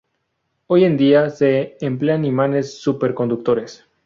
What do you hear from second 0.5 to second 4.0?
Hoy en día se emplean imanes superconductores.